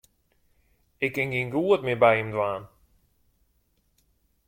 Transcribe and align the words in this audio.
Ik 1.05 1.11
kin 1.15 1.29
gjin 1.33 1.53
goed 1.55 1.81
mear 1.83 2.01
by 2.03 2.13
him 2.19 2.29
dwaan. 2.33 2.63